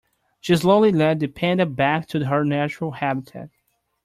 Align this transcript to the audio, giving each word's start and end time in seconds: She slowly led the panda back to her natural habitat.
She 0.39 0.55
slowly 0.55 0.91
led 0.91 1.19
the 1.19 1.27
panda 1.27 1.67
back 1.67 2.07
to 2.07 2.25
her 2.25 2.43
natural 2.43 2.89
habitat. 2.89 3.51